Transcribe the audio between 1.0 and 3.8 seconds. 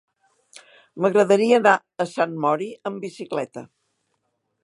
M'agradaria anar a Sant Mori amb bicicleta.